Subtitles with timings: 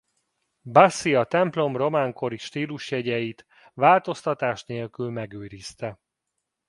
[0.63, 5.99] Bassi a templom román kori stílusjegyeit változtatás nélkül megőrizte.